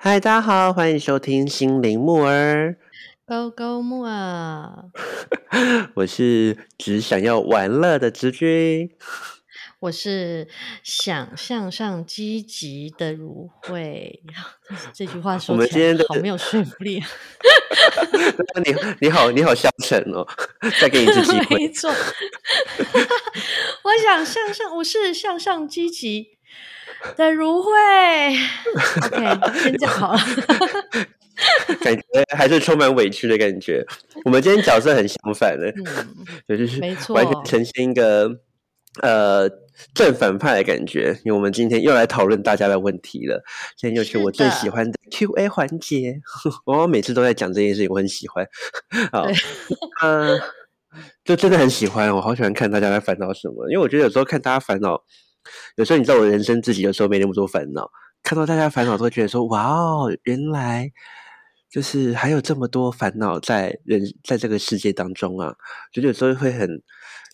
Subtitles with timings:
[0.00, 2.76] 嗨，大家好，欢迎收听心灵木儿。
[3.26, 4.84] 高高木啊，
[5.94, 8.92] 我是只想要玩乐的直君。
[9.80, 10.46] 我是
[10.84, 14.22] 想向上积极的如慧。
[14.94, 17.08] 这句话说起来好没有说服力啊！
[18.64, 20.24] 你你好，你好消沉哦。
[20.80, 21.56] 再给你一次机会。
[21.58, 21.96] 没错，我
[24.00, 26.38] 想向上，我是向上积极
[27.16, 27.70] 的如慧。
[29.02, 30.18] OK， 先讲好了。
[31.82, 32.02] 感觉
[32.36, 33.86] 还是充满委屈的感觉。
[34.24, 35.72] 我们今天角色很相反的，
[36.48, 36.80] 就是
[37.12, 38.28] 完全呈现一个
[39.02, 39.48] 呃
[39.94, 41.16] 正反派的感觉。
[41.24, 43.40] 因为我们今天又来讨论大家的问题了，
[43.76, 46.20] 现在又是我最喜欢的 Q&A 环节。
[46.66, 48.44] 我每次都在讲这件事情，我很喜欢。
[49.12, 49.24] 好，
[50.02, 50.40] 嗯，
[51.24, 53.70] 就真的很喜欢，我好喜欢看大家在烦恼什么。
[53.70, 55.00] 因为我觉得有时候看大家烦恼，
[55.76, 57.88] 有时候你知道我人生自己有时候没那么多烦恼，
[58.22, 60.90] 看到大家烦恼都会觉得说：哇哦，原来。
[61.70, 65.54] 就是还有这么多烦恼在人在这个世界当中啊，
[65.92, 66.66] 就有时候会很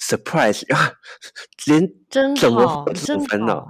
[0.02, 0.92] surprise 啊，
[1.68, 3.64] 连真好，真烦恼。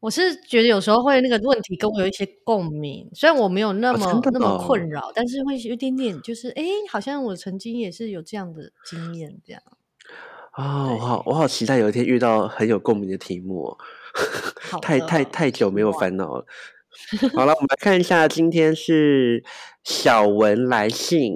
[0.00, 9.62] 我是觉得有时候会那个问题跟我有一些共鸣，虽然我没有那么那么困扰，但是会有一点点就是哎，好像我曾经也是有这样的经验，这样。
[10.56, 13.74] 哦，我好我好期待有一天遇到很有共鸣的题目，
[14.82, 16.44] 太太太久没有烦恼了。
[17.34, 19.42] 好了，我们来看一下，今天是
[19.82, 21.32] 小文来信，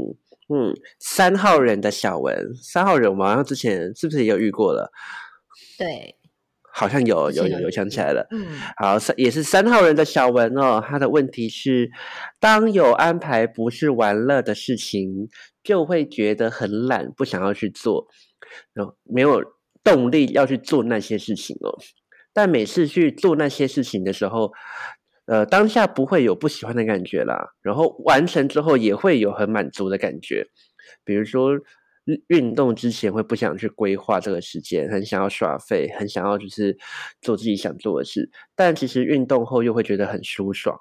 [0.54, 4.92] 嗯，三号人的小文，三号人，我们好像之前是不是也有遇过了？
[5.78, 6.14] 对，
[6.70, 8.26] 好像有，有，有，有想起来了。
[8.30, 10.84] 嗯，好，三也是三号人的小文哦。
[10.86, 11.90] 他的问题是，
[12.38, 15.30] 当有安排不是玩乐的事情，
[15.64, 18.06] 就会觉得很懒，不想要去做，
[19.04, 19.42] 没有
[19.82, 21.78] 动力要去做那些事情哦。
[22.32, 24.52] 但每次去做那些事情的时候，
[25.24, 30.46] 呃，当下不会有不喜欢的感觉啦，然后完成之后也会有很满足的感觉。
[31.02, 31.52] 比如说
[32.28, 36.76] 运动之前会不想去规划这个时间，很想要耍废，很想要就是
[37.20, 40.78] 做自己想做的事，但其实运动后又会觉得很舒爽。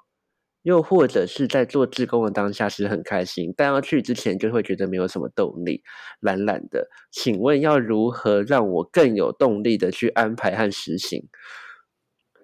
[0.66, 5.84] 又或者是在做志工的当下是很开心，但要去之前就会觉得没有什么动力，
[6.18, 6.88] 懒懒的。
[7.12, 11.28] 请问要如何让我更有动力的去安排和实行？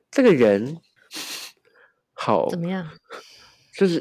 [0.09, 0.77] 这个人。
[2.13, 2.89] 好，怎么样？
[3.77, 4.01] 就是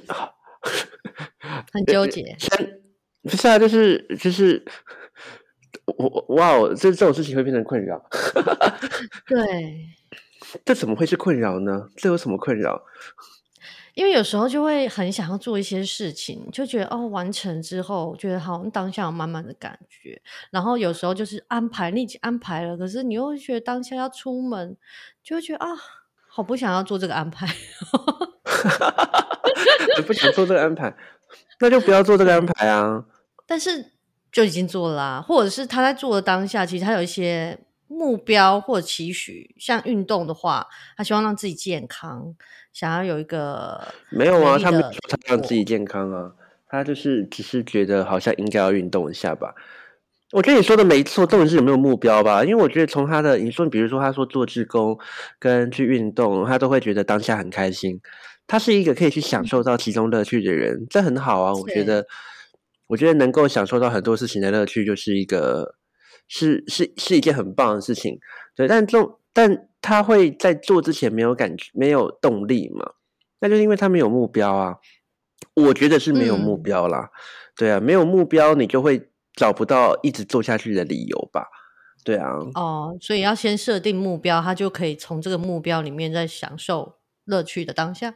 [1.74, 2.38] 很纠结。
[3.24, 4.64] 不是啊，就是就是，
[5.98, 8.00] 我哇哦，这这种事情会变成困扰。
[9.26, 9.40] 对，
[10.64, 11.90] 这怎么会是困扰呢？
[11.96, 12.84] 这有什么困扰？
[14.02, 20.20] 因为有时候就会很想要做一些事情，就觉得哦，完成之后觉得好像当下有满满的感觉。
[20.50, 24.76] 然后有时候就是安排，你已经安排了，可是你又觉得当下要出门，
[25.24, 25.68] 就会觉得啊。
[26.34, 27.46] 好不想要做这个安排，
[29.98, 30.96] 你 不想做这个安排，
[31.60, 33.06] 那就不要做这个安排啊。
[33.46, 33.92] 但是
[34.32, 42.34] 就已经做了，或者是他在做的当下，其实他有一些目标或期许，像运动的话，他希望让自己健康，
[42.74, 46.32] 想要有一个没有啊，他没有他让自己健康啊，
[46.68, 49.54] 他就是只是觉得好像应该要运动一下吧。
[50.32, 52.42] 我觉得你说的没错，重点是有没有目标吧？
[52.44, 54.98] 因为我觉得从他的你说，比如说他说做志工
[55.38, 58.00] 跟去运动，他都会觉得当下很开心。
[58.48, 61.54] 他是一个可以去享受到其中乐趣的人，这很好啊。
[61.54, 62.06] 我觉得，
[62.88, 65.76] 我觉得能够享受到很多事情的乐趣，就是一个
[66.30, 68.18] 是是是一件很棒的事情。
[68.56, 72.94] 对，但重但他会在做之前没有感觉，没有动力嘛？
[73.40, 74.78] 那就是因为他没有目标啊。
[75.54, 77.10] 我觉得是没有目标啦。
[77.56, 79.08] 对啊，没有目标，你就会。
[79.34, 81.48] 找不到一直做下去的理由吧？
[82.04, 88.14] 对啊，哦，所以要先设定目标，他就可以从这个目标里面再享受乐趣的当下。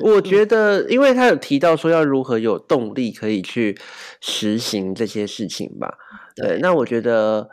[0.00, 3.78] 我觉得，因为他有提到说要如何有动力可以去
[4.20, 5.96] 实行这些事情吧。
[6.34, 7.48] 对，那我觉得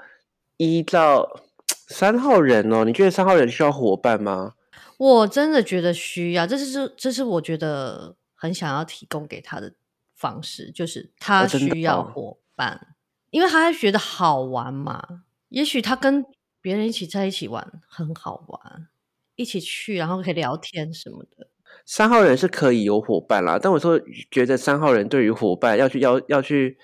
[0.57, 1.41] 依照
[1.87, 4.53] 三号人哦，你觉得三号人需要伙伴吗？
[4.97, 9.73] 我真的觉得需要，这是这是我觉得很想要提供给他的
[10.15, 12.95] 方式，就是他需要伙伴。
[13.31, 16.25] 因为他觉得好玩嘛，也许他跟
[16.61, 18.87] 别人一起在一起玩很好玩，
[19.35, 21.49] 一起去然后可以聊天什么的。
[21.85, 23.99] 三号人是可以有伙伴啦，但我说
[24.31, 26.77] 觉得三号人对于伙伴要去邀要去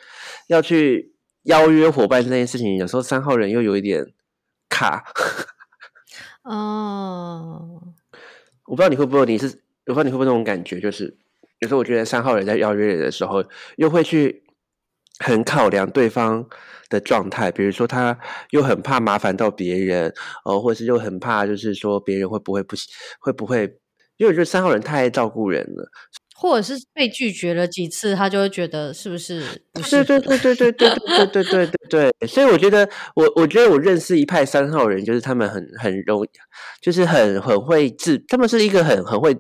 [0.48, 4.06] 要去邀约伙伴这件事情，有时候三号人又有一点
[4.82, 5.04] 卡。
[6.44, 7.82] 哦，
[8.66, 9.46] 我不知道你会不会，你是
[9.86, 11.18] 我不知道你会不会那种感觉，就是
[11.60, 13.44] 有时候我觉得三号人在邀约人的时候，
[13.78, 14.44] 又会去。
[15.24, 16.50] 很考量对方
[16.90, 18.18] 的状态，比如说他
[18.50, 20.12] 又很怕麻烦到别人，
[20.46, 22.76] 哦，或者是又很怕，就是说别人会不会不
[23.20, 23.66] 会不会
[24.18, 25.92] 因为我觉得三号人太爱照顾人了。
[26.42, 29.44] 或者是被拒绝了几次，他就会觉得是不是？
[29.74, 32.28] 对对对对对对对对对对对。
[32.28, 36.30] 所以我觉得，我我觉得我认识一派三号人，就是他们很很容易，
[36.82, 39.38] 就是很很会自，他们是一个很很会，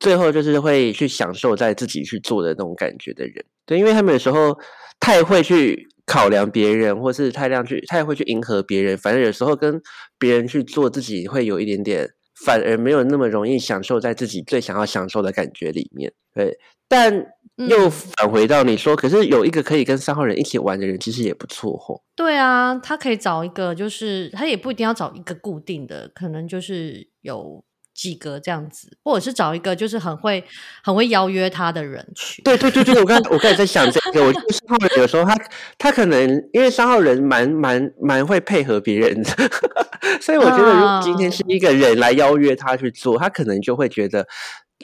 [0.00, 3.44] 最后就是会去享受在自己去做的那种感觉的人。
[3.64, 4.58] 对，因为他们有时候
[4.98, 9.80] 太会去考量别人，或是太量去太会去迎合别人，反正有时候跟
[10.18, 12.10] 别人去做自己会有一点点。
[12.44, 16.58] 反而没有那么容易享受在自己最想要享受的感觉里面，对。
[16.88, 22.00] 但又返回到你说，可是有一个可以跟三号人一起玩的人，其实也不错哦。
[22.14, 27.64] 对啊，他可以找一个，就是他也不一定要找一个固定的，可能就是有。
[27.96, 30.44] 几个这样子，或者是找一个就是很会
[30.84, 32.42] 很会邀约他的人去。
[32.42, 35.34] 对对对对，我刚我刚才在想这个，我觉得三号人有时候他
[35.78, 39.30] 他可能因为三号人蛮蛮蛮会配合别人的，
[40.20, 44.26] 所以我觉得如果今天是一个人来邀约他去做，他可能就会觉得，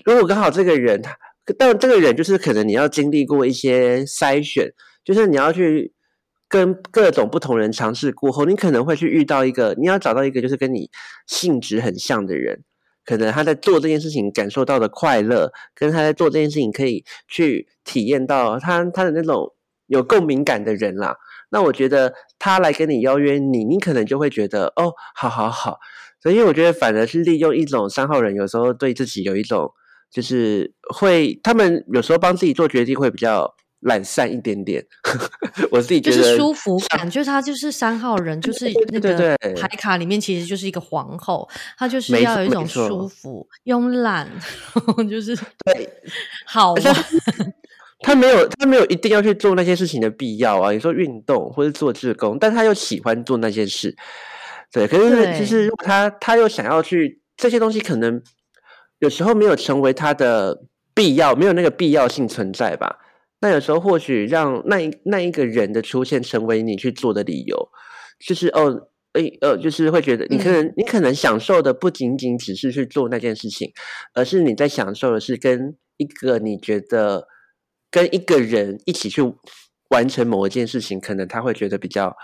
[0.06, 1.14] 如果刚好这个人他，
[1.58, 4.72] 但这个人就是可能你要经历过一些筛选，
[5.04, 5.92] 就是你要去
[6.48, 10.90] 跟各种不同人尝试过后，你可能会去遇到一个，你要找到一个就是跟你
[11.26, 12.62] 性质很像的人。
[13.04, 19.52] 可能他在做这件事情感受到的快乐，跟他在做这件事情可以去体验到他他的那种
[19.87, 21.16] 有共鸣感的人啦。
[21.50, 25.78] 那我觉得他来跟你邀约你，你可能就会觉得哦，好好好。
[26.22, 29.72] 所以我觉得反而是利用一种三号人，有时候对自己有一种
[30.10, 33.55] 就是会，他们有时候帮自己做决定会比较。
[33.82, 34.84] 懒散一点点，
[35.70, 41.49] 我自己觉得就是舒服感，就是他就是三号人，就是那个牌卡里面其实就是一个皇后，
[41.79, 44.29] 她就是要有一种舒服、慵懒，
[45.08, 45.88] 就是对
[46.46, 46.75] 好。
[48.05, 50.73] 他没有，他没有一定要去做那些事情的必要啊。
[50.73, 53.94] 你说运动或者做志工，但他又喜欢做那些事，
[54.73, 54.88] 对。
[54.88, 58.20] 可是其实他他又想要去这些东西，可能
[58.99, 62.99] 有时候没有成为他的必要，没有那个必要性存在吧。
[63.42, 67.68] 那有时候或许让那一那一个人的出现成为你去做的理由，
[68.24, 73.72] 就是哦，诶呃，就是会觉得你可能你可能享受的不仅仅只是去做那件事情，
[74.14, 77.26] 而是你在享受的是跟一个你觉得
[77.90, 79.20] 跟一个人一起去
[79.90, 82.16] 完成某一件事情，可能他会觉得比较，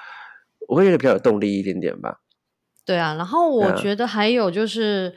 [0.69, 2.21] 我会觉得比较有动力一点点吧。
[2.87, 5.13] 对啊，然后我觉得还有就是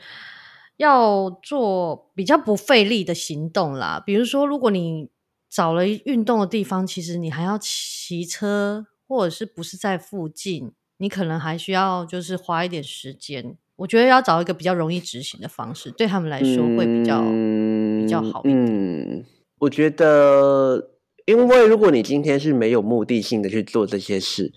[0.78, 5.08] 要做比较不费力的行动啦，比如说如果你。
[5.52, 13.58] 找了运动的地方，其实你还要骑车，或者是不是在附近，你可能还需要就是花一点时间。
[13.76, 18.40] 我觉得要找一个比较容易执行的方式，对他们来说会比较比较好。
[18.44, 19.24] 嗯，
[19.58, 20.92] 我觉得，
[21.26, 24.50] 因为如果你今天是没有目的性的去做这些事，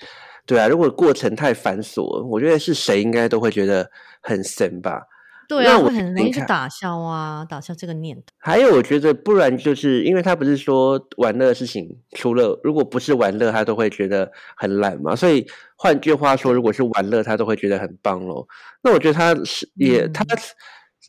[0.46, 3.90] 对啊，如果过程太繁琐，我觉得是谁应该都会觉得
[4.22, 5.02] 很神吧。
[5.48, 8.24] 对啊，会很容易去打消啊，打消这个念头。
[8.38, 15.16] 还有，我觉得不然就是因为他不是说玩乐的事情，除了如果不是玩乐，他都会觉得很懒嘛。
[15.16, 15.46] 所以
[15.76, 18.48] 换句话说，如果是玩乐，他都会觉得很棒咯。
[18.82, 20.26] 那我觉得他是也他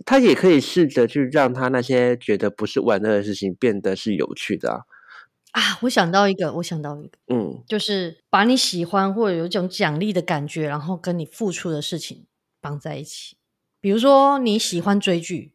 [0.05, 4.81] 他也可以试着去让他那些觉得不是玩乐的事情变得是有趣的啊。
[5.53, 12.27] 啊，我想到一个，我想到一个，嗯，就是把你喜欢或者有一种奖励的感觉，然后跟你付出的事情
[12.61, 13.39] 绑在一起。
[13.87, 15.53] 比如说你喜欢追剧，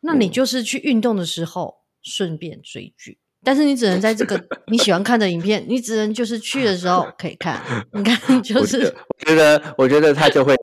[0.00, 4.38] 那你就是去运动的时候顺便追剧，但是你只能在这个
[4.70, 7.58] 你喜欢看的影片，你只能就是去的时候 可以看。
[7.94, 10.54] 你看，就是我觉得，我觉得他就会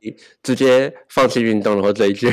[0.44, 2.32] 直接放弃运动然后追剧。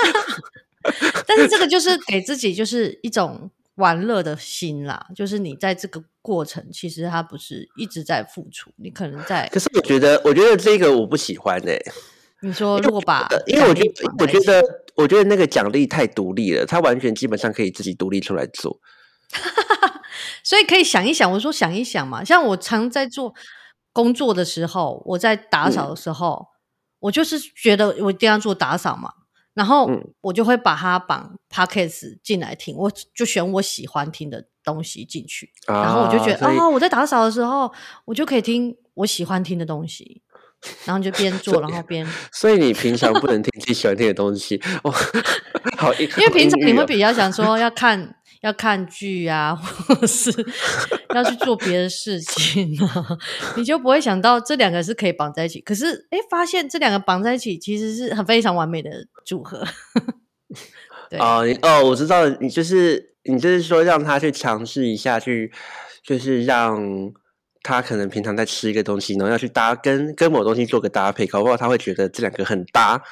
[1.26, 9.46] 但是这个就是给自己就是一种玩乐的心啦，就是你在这个过程其实他不是一直在付出，你可能在。
[9.52, 11.78] 可是我觉得，我觉得这个我不喜欢哎。
[12.44, 14.62] 你说如果把，因为我觉得，我觉得，
[14.94, 18.78] 我觉得那个奖励太独立了，他完全基本上可以自己独立出来做，
[20.44, 21.30] 所以可以想一想。
[21.32, 23.34] 我说想一想嘛，像我常在做
[23.92, 26.48] 工作的时候，我在打扫的时候，
[27.00, 29.12] 我就是觉得我一定要做打扫嘛，
[29.54, 37.72] 然后我就会把它绑 podcast 进来听，我就选我喜欢听的东西进去，然后我就觉得哦，我在打扫的时候，
[38.04, 40.22] 我就可以听我喜欢听的东西。
[40.84, 42.06] 然后就边 做，然后边。
[42.32, 44.90] 所以你平常不能听自己喜欢听的东西哦。
[45.76, 50.30] 好，因为平常你会比较想说要看要看剧啊， 或是
[51.14, 53.18] 要去做别的事情啊，
[53.56, 55.60] 你就不会想到这两个是可以绑在一起。
[55.60, 58.90] 可是哎，发现这两个绑在一起其实是很非常完美的
[59.24, 59.66] 组合。
[61.10, 65.52] 对哦，哦，我知道，你就是你就是说让他去尝试一下，去
[66.02, 67.12] 就是让。
[67.64, 73.02] 他可能平常在吃一个东西，然后要去搭跟跟某东西做个搭配，搞不好他会觉得这两个很搭，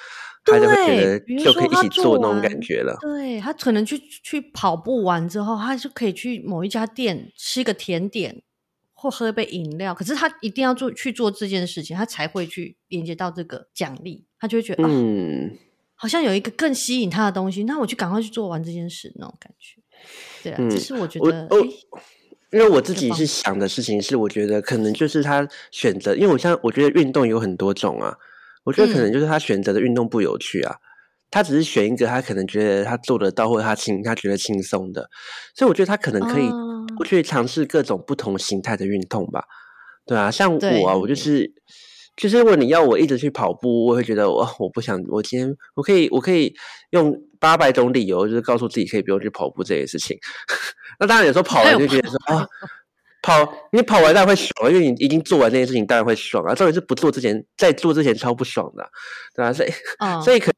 [0.45, 2.95] 他就会觉得就可以一起做那种感觉了。
[3.01, 8.43] 对他可能去去跑步完之后，他就可以去某一家店吃个甜点
[8.93, 9.95] 或喝一杯饮料。
[9.95, 15.57] 可是他一定要做去做这件事情，他才会去连接到这个奖励，他就会觉得嗯，
[15.95, 19.81] 好像有一个更吸引他的东西，那我就赶快去做完这件事那种感觉。
[20.43, 21.49] 对啊，这是我觉得。
[22.53, 28.15] 因为我自己是想的事情是，我觉得可能就是他选择，因为我像我觉得运动有很多种啊，
[28.65, 30.77] 我觉得可能就是他选择的运动不有趣啊，
[31.31, 35.09] 他只是选一个他可能觉得他做得到或者他轻他觉得轻松的，
[35.55, 36.49] 所以我觉得他可能可以
[36.97, 39.45] 不去尝试各种不同形态的运动吧，
[40.07, 41.53] 对啊，像我啊，我就是。
[42.15, 45.03] 就是如果你要我一直去跑步，我会觉得我我不想。
[45.09, 46.55] 我今天我可以我可以
[46.91, 50.17] 用八百种理由，就是告诉自己可以不用去跑步这件事情。
[51.01, 52.47] 那当然有时候跑完就觉得说啊，
[53.23, 56.55] 跑你跑完当然会爽，因为你已经做完那件事情，当然会爽啊。
[56.55, 58.87] 重点是不做之前，在做之前超不爽的，
[59.35, 59.53] 对啊？
[59.53, 59.71] 所以
[60.23, 60.53] 所以可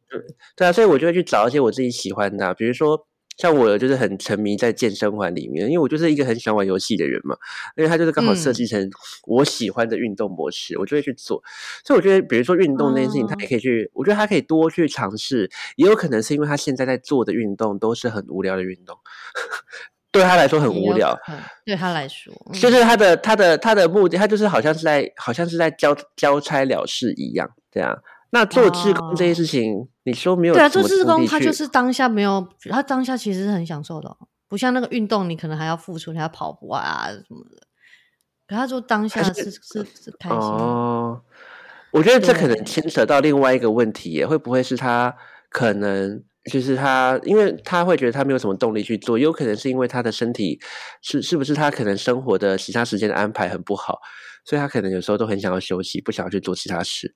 [0.57, 3.07] 对啊，所以我就会去找一些我自己喜欢的，比如说。
[3.37, 7.37] 像我就是很沉迷在健身环里面，因为我就是一个很喜欢玩游戏的人嘛，
[7.77, 8.89] 因为它就是刚好设计成
[9.27, 11.43] 我喜欢的运动模式，我就会去做。
[11.85, 15.51] 所以我觉得，比如说运动那件事情，他也可以去，我觉得他可以多去尝试。
[15.77, 18.97] 也有可能是因为他现在在做的运动都是很无聊的运动，
[20.13, 21.19] 对他来说很无聊。
[21.65, 28.01] 对他来说，就是他的他的他的目的，他就是好像是在好像是在交交差了事一样，这样。
[28.35, 30.55] 那做志工这些事情，你说没有？
[30.55, 34.17] 对啊，做志工他就是当下没有，他当下其实是很享受的，
[34.49, 37.63] 不像那个运动，你可能还要付出，你要跑步啊什么的。
[38.49, 40.39] 可他说当下是是是开心。
[40.39, 41.23] 哦，
[41.93, 45.15] 我觉得这可能牵扯到另外一个问题，会不会是他
[45.49, 50.61] 可能就是他，因为他会觉得他没有什么动力去做，有可能是因为他的身体
[51.03, 54.01] 是是不是他可能生活的其他时间的安排很不好，
[54.45, 57.15] 所以他可能有时候都很想要休息，不想要去做其他事。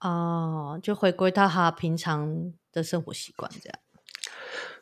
[0.00, 3.78] 哦，就回归到他平常的生活习惯这样。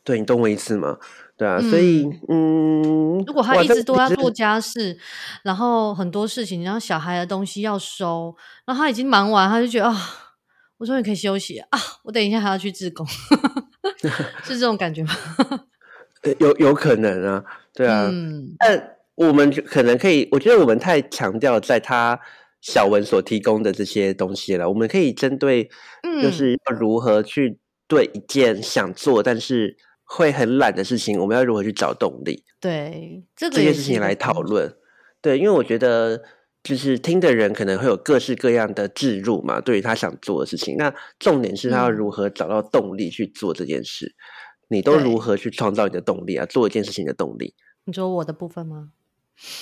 [0.02, 0.98] 对你懂我意思吗？
[1.36, 4.98] 对啊，所以嗯，如果他一直都要做家事，
[5.42, 9.96] 然后很多事情，然后小孩的东西要收，然后他已经忙完，他就觉得啊，
[10.76, 13.06] 我终于可以休息啊，我等一下还要去自工，
[14.44, 15.14] 是这种感觉吗？
[16.38, 22.20] 有有可能啊，对啊，嗯但我们可能可以，我觉得我们太强调在他。
[22.64, 25.68] 小文所提供的这些东西了，我们可以针对，
[26.22, 32.42] 就是要如何去对一件想做但是会很懒的事情，我们要如何去找动力？
[32.58, 34.74] 对，这件事情来讨论。
[35.20, 36.22] 对，因为我觉得
[36.62, 40.78] 就是听的人可能会有各式各样的置入嘛，对于他想做的事情。
[40.78, 44.14] 那重点是他要如何找到动力去做这件事？
[44.68, 46.46] 你都如何去创造你的动力啊？
[46.46, 47.54] 做一件事情的动力？
[47.84, 48.92] 你说我的部分吗？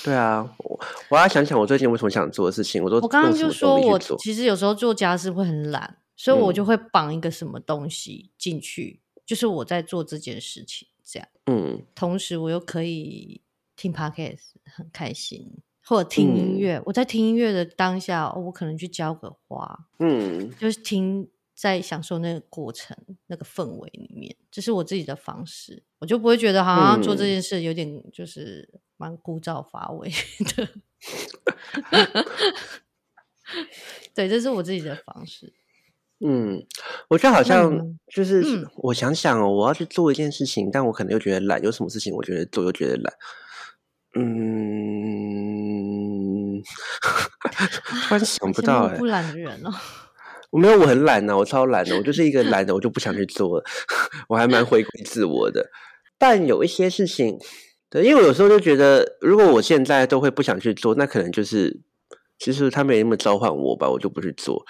[0.04, 2.82] 对啊，我我要想想我最近为什么想做的事情。
[2.82, 11.28] 我都我刚刚就说我其实有时候做家事会很懒，所以我就会绑一个什么东西进去，就是我在做这件事情这样。
[11.46, 13.40] 嗯，同时我又可以
[13.76, 16.80] 听 podcast 很开心，或者听音乐。
[16.86, 21.28] 我在听音乐的当下，我可能去浇个花，嗯，就是听。
[21.54, 22.96] 在享受那个过程、
[23.28, 28.68] 那个氛围里面，这是我自己的方式，我就不会觉得好像做这件事有点就是
[29.02, 30.08] 蛮枯燥乏味
[30.54, 30.68] 的。
[34.14, 35.52] 对，这是我自己的方式。
[36.24, 36.64] 嗯，
[37.08, 41.60] 我觉得好像就是，我想想哦，我要去做一件事情，但我可能又觉得懒。
[41.64, 43.12] 有什么事情我觉得做又觉得懒？
[44.14, 44.22] 嗯，
[48.06, 49.72] 突然想不到哎，不懒的人哦。
[50.50, 53.64] 我 没有，我很懒呢，我超懒的，我就是一个懒的，我就不想去做了。
[54.28, 55.68] 我还蛮回归自我的，
[56.16, 57.36] 但有一些事情，
[57.92, 61.78] 对，因为我有时候就觉得，如果我现在都会不想去做，那可能就是
[62.38, 64.64] 其实他没那么召唤我吧，我就不去做。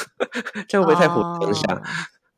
[0.66, 1.82] 这样会不会太普通下？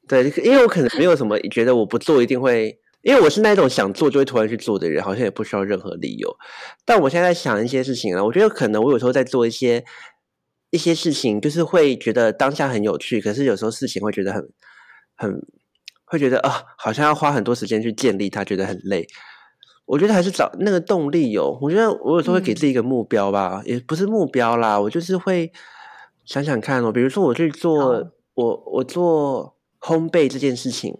[0.08, 6.37] 对，因为我可能没有什么觉得我不做一定会，因为我是那种想做就会突然去做的人，好像也不需要任何理由。
[6.84, 9.84] 但我现在想一些事情啊，我觉得可能我有时候在做一些。
[10.70, 14.46] 一些事情就是会觉得当下很有趣，可是有时候事情会觉得很
[15.16, 15.40] 很
[16.04, 19.06] 会觉得啊，好像要花很多时间去建立它，觉得很累。
[19.88, 21.59] 我觉得还是找那个动力有。
[21.61, 25.50] 我觉得我有时候会给自己一个目标吧，也不是目标啦，我就是会
[26.25, 30.97] 想想看哦，比如说我去做我我做烘焙这件事情，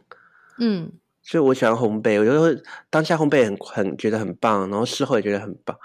[0.59, 0.91] 嗯，
[1.23, 5.77] 所以我喜欢烘焙，我觉得当下烘焙很很觉得很棒，然后事后也觉得很棒，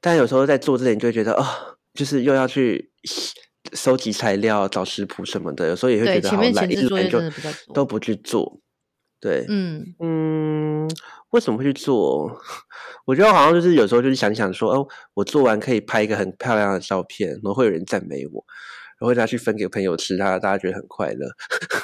[0.00, 1.44] 但有时候在做之前就会觉得哦。
[1.94, 2.92] 就是又要去
[3.72, 7.20] 收集材料、找食谱什么的，有时候也会觉得好懒，一直就
[7.74, 8.60] 都不去做。
[9.20, 10.88] 对，嗯嗯，
[11.30, 12.30] 为什么会去做？
[13.04, 18.44] 我觉得好像就是有时候就是想想说，哦，我做完可以拍一个很漂亮的照片，然后会有人赞美我，
[19.00, 21.26] 然后拿去分给朋友吃，他大家觉得很快乐。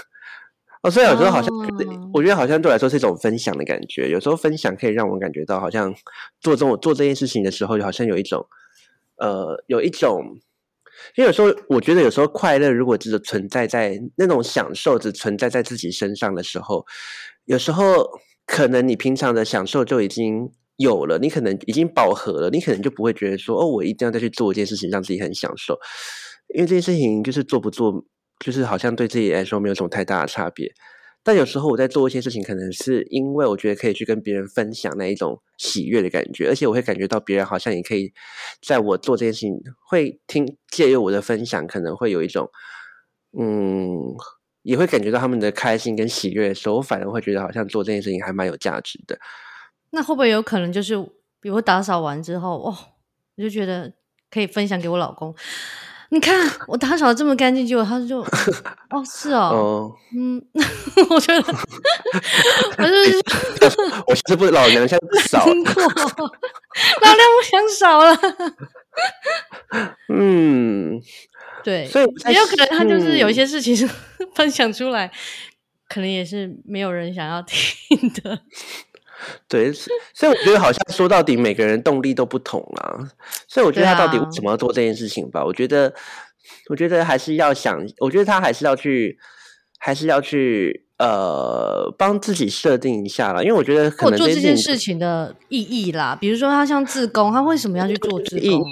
[0.83, 1.51] 哦，所以有时候好像，
[2.13, 4.11] 我觉得好像对我来说是一种分享的感觉。
[4.11, 5.93] 有时候分享可以让我感觉到，好像
[6.41, 8.47] 做这种做这件事情的时候，好像有一种，
[9.17, 10.39] 呃，有一种，
[11.17, 16.85] 因为有时候我觉得，有时候快乐如果只是存在在那种享受只存在在自己身上的时候，
[17.45, 18.09] 有时候
[18.47, 25.79] 可能你平常的享受就已经有了，你可能已经饱和了，你可能就不会觉得说，哦，我一定要再去做一件事情，让自己很享受，
[26.55, 28.05] 因为这件事情就是做不做。
[28.45, 30.71] 就是好像对自己来说没有什么太大的差别，
[31.25, 38.13] 但有时候我在做一些事情，可能是因为我觉得可以去跟别人分享那一种喜悦的感觉，而且我会感觉到别人好像也可以
[38.61, 39.55] 在我做这件事情，
[39.89, 42.51] 会听借由我的分享，可能会有一种
[43.37, 44.15] 嗯，
[44.63, 49.19] 也会感觉到他们的开心跟喜悦的时候，我反而会觉得好像做这件事情还蛮有价值的。
[49.91, 50.97] 那会不会有可能就是，
[51.41, 52.77] 比如打扫完之后，哦，
[53.37, 53.95] 我就觉得
[54.31, 55.35] 可以分享给我老公。
[56.15, 58.21] 你看我打扫的这么干净，结果他就
[58.91, 60.41] 哦是哦，嗯，
[61.11, 61.43] 我觉得
[62.79, 68.17] 我是我是不是老娘想少，老娘不想少了，
[70.09, 71.03] 嗯，
[71.65, 73.91] 对，所以也有可能他就是有一些事情是
[74.37, 75.11] 分享出来，
[75.89, 77.59] 可能也是没有人想要听
[78.23, 78.39] 的。
[79.49, 83.09] 对，所以我觉得好像说到底，每个人动力都不同啦。
[83.49, 85.45] 所以我觉得他到底为什么要做这件事情吧？
[85.45, 85.93] 我觉得，
[86.69, 89.19] 我觉得还是要想，我觉得他还是要去，
[89.79, 93.43] 还是要去呃，帮自己设定一下啦。
[93.43, 98.63] 因为我觉得，可能做这件事情的意义啦，比如说他像自工，他为什么要去做自工？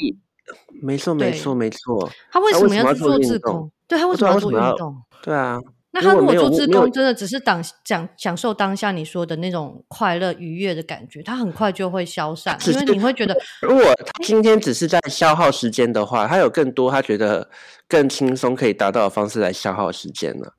[0.82, 2.10] 没错，没错，没错。
[2.30, 3.70] 他为什么要去做自工？
[3.86, 4.96] 对他为什么要做运动？
[5.22, 5.58] 对啊。
[5.94, 17.50] 那他如果做自工，真的只是当享享受当下你说的那种快乐愉悦的感觉，他很快就会消散，因为你会觉得，如果他今天只是在消耗时间的话，他有更多他觉得
[17.86, 20.54] 更轻松可以达到的方式来消耗时间了，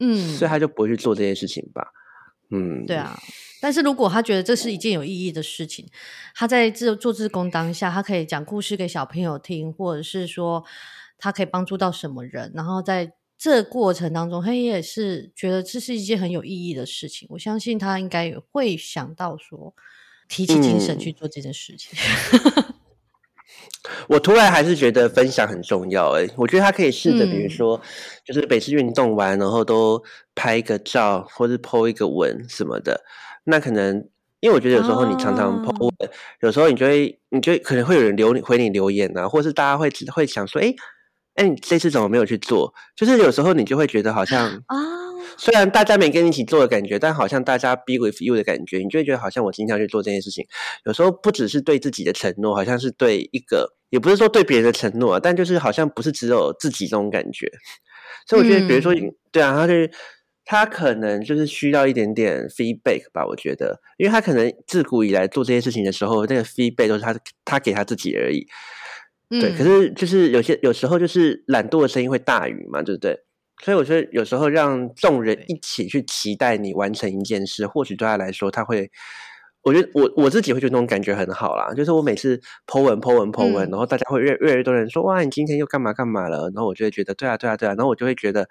[0.00, 1.92] 嗯，所以他就不会去做这件事情吧，
[2.50, 3.16] 嗯，对啊。
[3.60, 5.88] 但是如果他觉得这是一件有意义的事情，
[6.34, 10.64] 他在自做自工当下，他可以讲故事给小朋友听，或者是说
[11.18, 13.12] 他可以帮助到什么人，然后在。
[13.42, 17.26] 这过程当中，他也是觉得这是一件很有意义的事情。
[17.28, 19.74] 我相信他应该也会想到说，
[20.28, 21.98] 提起精神去做这件事情。
[24.06, 26.12] 我突然还是觉得分享很重要。
[26.12, 27.80] 哎，我觉得他可以试着，比如说，
[28.24, 30.00] 就是每次运动完，然后都
[30.36, 33.02] 拍一个照，或是 po 一个文什么的。
[33.42, 36.10] 那可能，因为我觉得有时候你常常 po 文，
[36.42, 40.72] 有时候你就会，你就可能会有人留回你留言啊，或是大家会会想说，哎。
[41.34, 42.72] 哎，你这次怎么没有去做？
[42.94, 44.76] 就是有时候你就会觉得好像啊，
[45.38, 50.46] 虽然大家没跟你一起做的感觉，但好像大家 be with you 的感觉，你就会觉得好像我今天要去做这件事情。
[50.84, 57.50] 有时候不只是对自己的承诺，好像是对一个，也不是说对别人的承诺，但就是好像不是只有自己这种感觉。
[58.26, 58.94] 所以我觉得，比如说，
[59.32, 59.90] 对啊，他是
[60.44, 63.24] 他可能就是需要一点点 feedback 吧。
[63.26, 68.46] 我觉得，因为他可能自古以来做这些事情的时候，那个 feedback 都是他他给他自己而已。
[69.40, 73.18] 对，可是就是有些有时候就是懒惰的声音会大于嘛，对不对？
[73.62, 78.90] 所以我觉得有时候让众人一起去期待你完成一件事，或许对他来说，他会，
[79.62, 81.72] 我觉得我我自己会觉得那种感觉很好啦。
[81.72, 86.50] 就是我每次 Po 文 Po 文 Po 文，然后大家会越越来越多人说哇，你今天又干嘛干嘛了？
[86.54, 88.48] 然后我就会觉得对啊对啊对啊，然后我就会觉得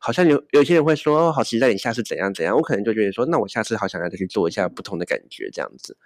[0.00, 5.96] 好像有有些人会说哦，好期待你下次怎样怎样，我可能就觉得说那我下次好想要再去做一下不同的感觉这样子。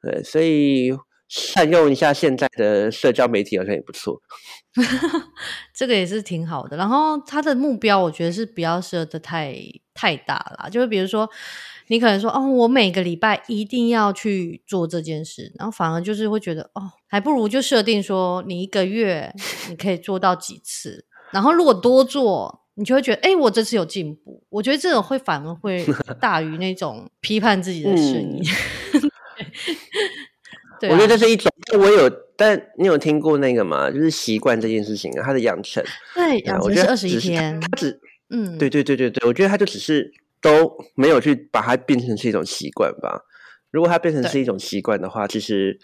[0.00, 0.96] 对，所以。
[1.34, 4.20] 善用一下现在的社交媒体，好像也不错。
[5.74, 6.76] 这个也是挺好的。
[6.76, 9.56] 然后他的目标，我觉得是不要设的太
[9.94, 10.68] 太大了。
[10.68, 11.26] 就是比如说，
[11.86, 19.34] 你可能说哦，我每个礼拜一定要去做这件事，然后反而就是会觉得哦，还不如就设定说，你一个月
[19.70, 21.06] 你可以做到几次。
[21.30, 24.42] 然后如果多做，你就会觉得哎，我这次有进步。
[24.50, 25.82] 我觉得这种会反而会
[26.20, 28.42] 大于那种批判自己的声音。
[30.90, 33.90] 我觉得这是一种，我有，但你有听过那个吗？
[33.90, 35.82] 就是习惯这件事情啊，它的养成，
[36.14, 43.22] 对，养成是二十一天，它只，嗯，对对对对对，我觉得它就只是都没有去把它变成是一种习惯吧。
[43.70, 45.78] 如果它变成是一种习惯的话，其实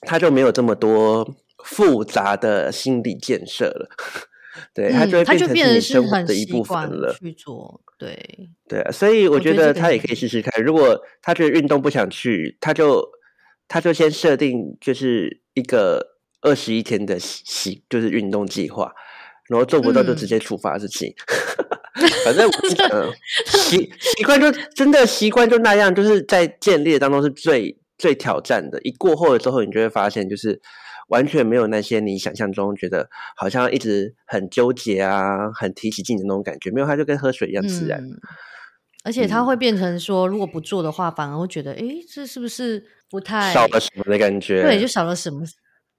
[0.00, 3.88] 它就没有这么多复杂的心理建设了。
[4.74, 7.14] 对，它就会变成你生活的一部分了。
[7.18, 10.62] 去做，对对啊，所以我觉得他也可以试试看。
[10.64, 13.02] 如果他觉得运动不想去，他就。
[13.68, 18.92] 他就先设定就是一个二十一天的习，就是运动计划，
[19.48, 21.14] 然后做不到就直接处罚自己。
[22.24, 22.48] 反正
[22.92, 23.12] 嗯，
[23.46, 28.80] 习习惯就真的习惯就那样，就是在建立当中是最最挑战的。
[28.82, 30.60] 一过后了之后，你就会发现，就是
[31.08, 38.02] 完全没有那些你想象中觉得好像一直很纠结啊、很提起劲的那种感觉，没有，它就跟喝水一样自然。
[39.02, 44.62] 而且他会变成说，如果不做的话，反而会觉得，哎，这是不是不太少了什么的感觉？
[44.62, 45.42] 对，就少了什么。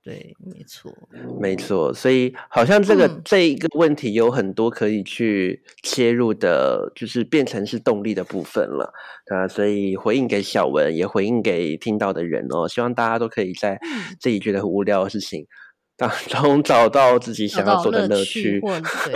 [0.06, 0.94] 对，没错，
[1.40, 8.92] 没错，所以好像这个这一个问题有很多可以去切入的，就是变成是动力的部分了
[9.28, 9.48] 啊。
[9.48, 12.68] 所以回应给小文，也回应给听到的人哦。
[12.68, 13.80] 希望大家都可以在
[14.20, 15.48] 自己觉得很无聊的事情
[15.96, 18.60] 当 中找到自己想要做的乐趣。
[18.60, 19.14] 对，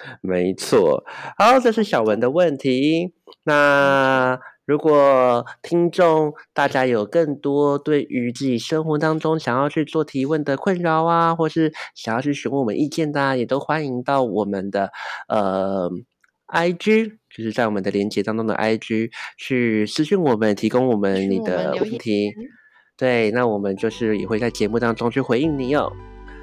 [0.20, 1.04] 没错。
[1.38, 3.14] 好，这是小文的问题。
[3.44, 4.38] 那。
[4.66, 14.90] 如果听众大家有更多对于自己生活当中想要去做提问的困扰啊，或是想要去询问我们意见的，也都欢迎到我们的
[15.28, 15.88] 呃
[16.46, 22.34] I G，就是在我们的连接当中的 I G 去私信我们，提供我们你的问题。
[22.96, 25.92] 对，那我们就是也会在节目当中去回应你哦。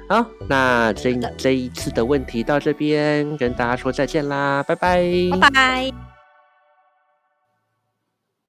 [0.08, 5.02] 好，那这这一次的问题到这边跟大家说再见啦，拜拜，
[5.40, 6.13] 拜拜。